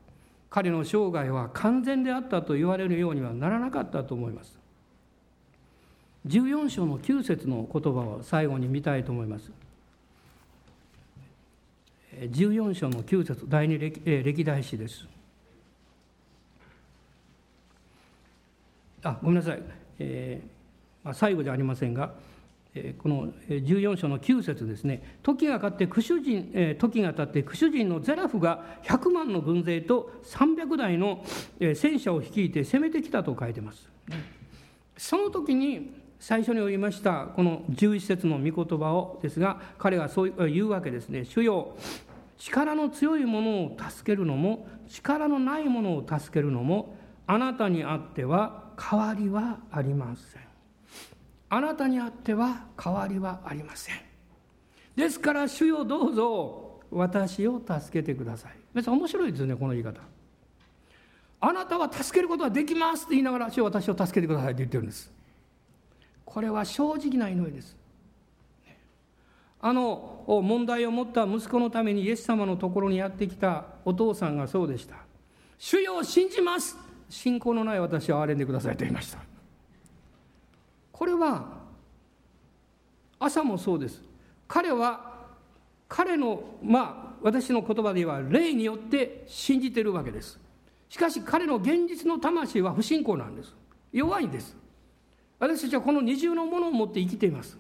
[0.50, 4.58] 彼の生涯は完全であったと言われるようにはならなかったと思います。
[6.28, 9.52] 14章の9節の言葉を最後に見たいと思います。
[12.18, 15.08] 14章の9節第二歴歴代史です。
[19.04, 19.64] あごめんなさい、
[20.00, 22.14] えーまあ、最後じゃありませんが、
[22.76, 25.18] えー、この14章の9節ですね。
[25.24, 31.24] 時が経ってクシュ人、えー、時が経ってクシュ人のゼラフが100万の軍勢と300台の
[31.76, 33.88] 戦車を率いて攻めてきたと書いてます。
[34.98, 41.24] その時に最初に言いましたこの11節の御言葉をですが彼がそう言うわけですね。
[41.26, 41.78] 主よ
[42.38, 50.42] 力の強いものを助けるのも力のないものを助けるのもあなたにあっては変わりはありません。
[51.52, 53.96] あなたにあっては変わりはありません。
[54.96, 58.52] ですから主よどうぞ私を助けてください。
[58.74, 60.02] 別に面白いですねこの言い方。
[61.42, 65.19] あなたは助けることができますって言いながら主よ私を助けてくださいって言ってるんです。
[66.30, 67.76] これは正直な祈りです。
[69.62, 74.96] あの問題を持った息子のためにイエス様のところにやってきたお父さんがそうでした
[75.58, 76.78] 「主よ信じます。
[77.10, 79.20] 信仰のない私を憐れんでください」と言いました。
[80.92, 81.58] これは
[83.18, 84.02] 朝もそうです。
[84.48, 85.28] 彼は
[85.90, 90.40] 彼のまあ私の言葉で言えば霊によって信じてるわけです。
[90.90, 93.54] しかし彼の現実の魂は不信仰なんです。
[93.92, 94.59] 弱いんです。
[95.40, 97.58] 私たちはこの二重のものを持って生きています。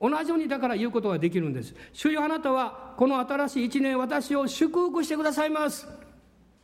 [0.00, 1.74] 同じようにだから言うことができるんです。
[1.92, 5.86] 主よあなたはこの新しい一年私を祝福してくださいます。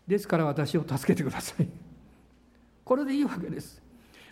[0.07, 1.69] ですから私を助けてください。
[2.85, 3.83] これでいいわけです。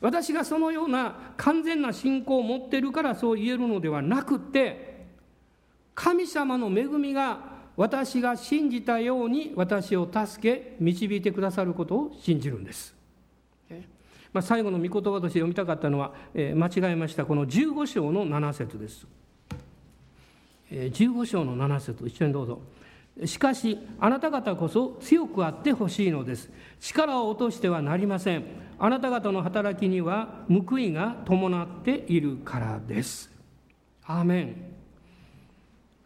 [0.01, 5.07] 私がそのような完全な信仰を持っているからそう言えるのではなくて
[5.95, 12.94] 神様の恵みが私が信じたように私を助け導いてくださることを信じるんです。
[14.35, 17.25] まあ、最後の御言葉として読みたかったのは、えー、間違えました。
[17.25, 19.07] この15章の7節です、
[20.73, 22.07] えー、15章の7節。
[22.07, 22.61] 一緒にどうぞ。
[23.27, 26.51] しかしあなた方こそ強くあってほしいのです。
[26.81, 28.43] 力を落としてはなりません。
[28.77, 33.31] あなた方の働きには報いが伴っているからです。
[34.05, 34.75] アーメン。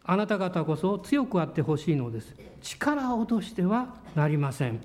[0.03, 2.35] あなた方こそ強くあってほしいのです。
[2.61, 4.79] 力を落としてはなりません。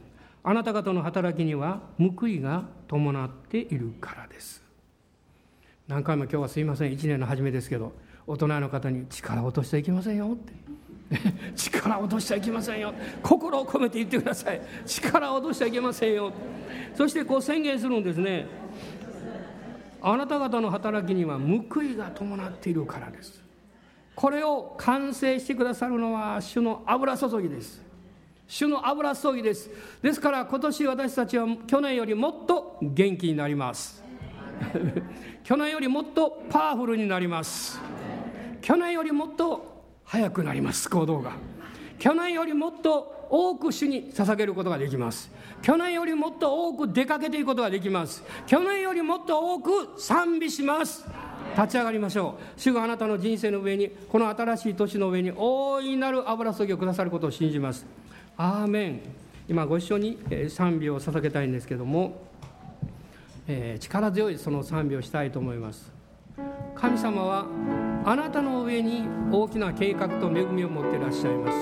[0.46, 2.64] あなた方の働きには報いが
[2.94, 4.62] 伴っているからです。
[5.88, 6.92] 何回も今日はすいません。
[6.92, 7.92] 1年の初めですけど
[8.24, 10.52] 大人の方に力を落としちゃいけませんよって。
[11.56, 12.94] 力を落としちゃいけませんよ。
[13.20, 14.60] 心を込めて言ってください。
[14.86, 16.32] 力を落としちゃいけませんよ
[16.94, 18.46] そしてこう宣言するんですね。
[20.00, 23.42] あなた方の働きには報いが伴っているからです。
[24.14, 27.83] これを完成してくださるのは主の油注ぎです。
[28.46, 29.70] 主の油注ぎです。
[30.02, 34.02] ですから今年私たちは去年よりもっと元気になります。
[35.42, 37.80] 去年よりもっとパワフルになります。
[38.60, 41.32] 去年よりもっと早くなります行動が。
[41.98, 45.30] 去年よりもっと多く主に捧げることができます。
[45.62, 48.22] 去年よりもっと多く出かけていくことができます。
[48.46, 51.04] 去年よりもっと多く賛美します。
[51.56, 52.60] 立ち上がりましょう。
[52.60, 57.86] 主があなたの人生の上にこの新しい年の上に大いなる油注ぎをくださることを信じます。
[58.36, 59.00] アーメン
[59.48, 60.18] 今ご一緒に
[60.48, 62.22] 賛美を捧げたいんですけども、
[63.46, 65.92] えー、力強いその賛美をしたいと思います。
[66.74, 67.46] 神様は
[68.04, 71.58] あなたの上に大きな計画と恵みを持っていらっしゃいます。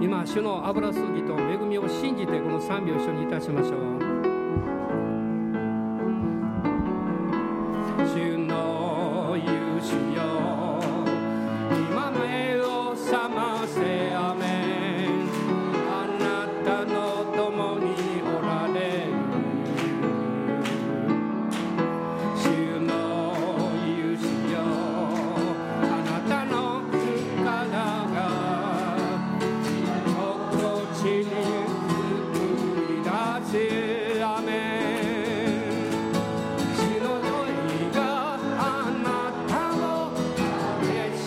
[0.00, 3.93] 今主の油すぎと恵みを信じてこの賛美を一緒にいたしましょう。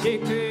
[0.08, 0.47] take me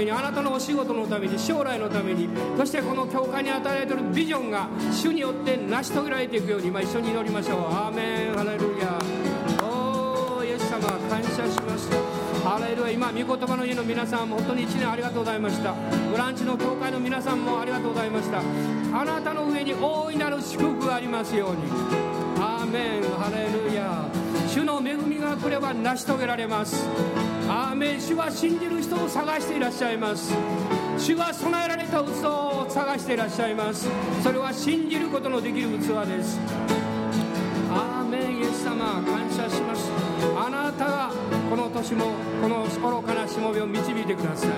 [0.00, 7.58] めにあなたのお仕事のために将来のためにそしてこの教会に与えられているビジョンが主によって成し遂げられていくように今一緒に祈りましょう。
[7.66, 8.34] アーメン。
[8.34, 8.98] ハレルヤ。
[9.62, 11.90] おおイエス様感謝します
[12.42, 12.90] ハレルヤ。
[12.90, 15.74] 今御言葉の家の皆さんも本当に1年ありがとうございました。
[16.10, 18.40] ブランチの教会の皆さんもありがとうございました。
[18.40, 21.62] あなたの上に大いなる祝福がありますように。
[22.40, 23.02] アーメン。
[23.18, 24.08] ハレルヤ。
[24.48, 26.88] 主の恵みが来れば成し遂げられます。
[27.50, 28.00] アーメン。
[28.00, 30.32] 主は信じる人を探していらっしゃいます。
[30.96, 33.88] 主は備えられた器を探していらっしゃいます。
[34.22, 36.38] それは信じることのできる器です。
[37.72, 39.90] アーメンイエス様感謝します。
[40.38, 41.10] あなたが
[41.50, 42.66] この年もこの
[43.00, 44.50] 愚かなしもべを導いてください。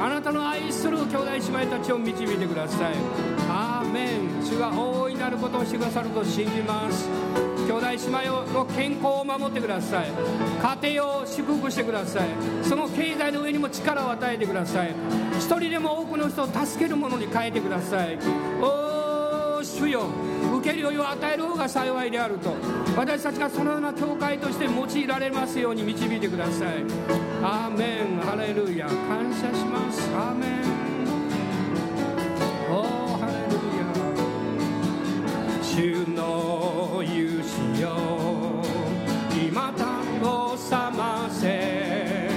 [0.00, 2.94] あなたの愛する兄弟姉妹たちを導いてください。
[3.48, 4.44] アーメン。
[4.44, 7.08] 主が大いなることをしてくださると信じます。
[7.70, 10.08] 兄弟姉妹の健康を守ってください。
[10.82, 12.28] 家庭を祝福してください。
[12.64, 14.92] その経済の上にも力を与えてください。
[15.38, 18.18] 一人でも多くの人を助けるものに変えてください。
[18.60, 20.06] おー主よ。
[20.58, 22.56] 受けるよりを与える方が幸いであると。
[22.96, 26.84] 私たちがそのような教会として用いられますように導いてください。
[27.40, 28.18] アーメン。
[28.26, 28.88] ハレルヤ。
[28.88, 30.10] 感謝します。
[30.16, 30.50] アーメン。
[35.72, 37.86] 主の勇士よ
[39.32, 42.28] 今たを覚ませ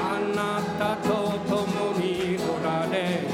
[0.00, 1.08] あなたと
[1.46, 3.28] 共におられる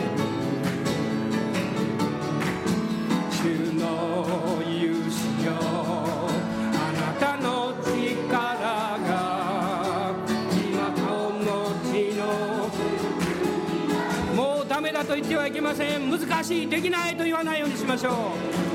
[3.30, 3.80] 主の
[4.66, 5.48] 勇士よ
[6.74, 7.50] あなたの
[7.84, 8.34] 力
[8.98, 9.10] が
[10.50, 11.46] 今との
[11.84, 12.20] ちの。
[14.34, 16.10] もうダメだと言ってはいけません。
[16.10, 18.71] 難しいできないと言わないようにしましょう。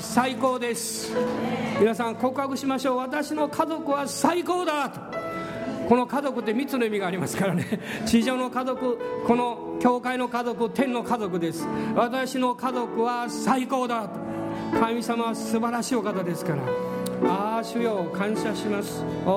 [0.00, 1.12] 最高です。
[1.80, 2.96] 皆さん告白しましょう。
[2.98, 5.00] 私の家族は最高だと。
[5.88, 7.66] この家族って3つの意味がありますからね。
[8.06, 11.66] 地上の家族この教会の家族天の家族です。
[11.94, 14.20] 私の家族は最高だと。
[14.78, 16.62] 神様は素晴らしいお方ですから。
[17.28, 19.04] ああ主よ感謝します。
[19.26, 19.30] お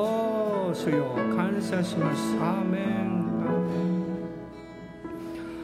[0.70, 2.22] お主よ感謝します。
[2.39, 3.76] アーメンアーメ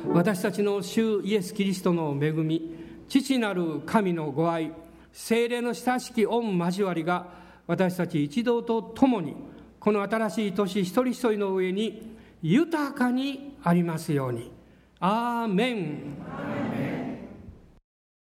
[0.10, 0.14] ン。
[0.14, 2.81] 私たちの主イエス・キリストの恵み。
[3.20, 4.72] 父なる神のご愛
[5.12, 7.28] 精霊の親しき御交わりが
[7.68, 9.36] 私たち一同と共に
[9.82, 14.52] この新しい年一人一人の上に豊かにありますように。
[15.02, 16.71] アーメン。